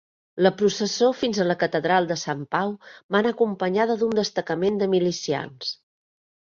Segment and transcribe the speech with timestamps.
[0.45, 4.93] La processó fins a la catedral de Sant Pau va anar acompanyada d'un destacament de
[4.99, 5.75] milicians.